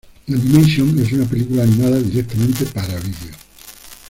[0.27, 3.35] Animation, es una película animada directamente para vídeo.